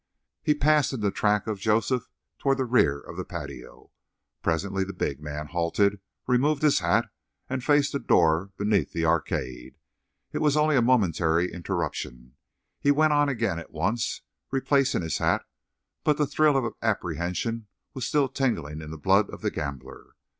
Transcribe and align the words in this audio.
He 0.41 0.55
passed 0.55 0.93
in 0.93 1.01
the 1.01 1.11
track 1.11 1.45
of 1.45 1.59
Joseph 1.59 2.09
toward 2.39 2.57
the 2.57 2.65
rear 2.65 2.99
of 2.99 3.17
the 3.17 3.23
patio. 3.23 3.91
Presently 4.41 4.83
the 4.83 4.93
big 4.95 5.19
man 5.21 5.45
halted, 5.45 5.99
removed 6.25 6.63
his 6.63 6.79
hat, 6.79 7.11
and 7.47 7.63
faced 7.63 7.93
a 7.93 7.99
door 7.99 8.49
beneath 8.57 8.93
the 8.93 9.05
arcade. 9.05 9.77
It 10.31 10.39
was 10.39 10.57
only 10.57 10.75
a 10.75 10.81
momentary 10.81 11.53
interruption. 11.53 12.33
He 12.79 12.89
went 12.89 13.13
on 13.13 13.29
again 13.29 13.59
at 13.59 13.69
once, 13.71 14.23
replacing 14.49 15.03
his 15.03 15.19
hat, 15.19 15.45
but 16.03 16.17
the 16.17 16.25
thrill 16.25 16.57
of 16.57 16.73
apprehension 16.81 17.67
was 17.93 18.07
still 18.07 18.27
tingling 18.27 18.81
in 18.81 18.89
the 18.89 18.97
blood 18.97 19.29
of 19.29 19.41
the 19.43 19.51
gambler. 19.51 20.15